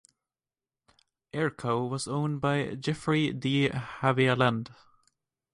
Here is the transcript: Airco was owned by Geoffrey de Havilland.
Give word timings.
Airco 1.31 1.87
was 1.87 2.07
owned 2.07 2.41
by 2.41 2.73
Geoffrey 2.73 3.31
de 3.33 3.69
Havilland. 3.69 4.73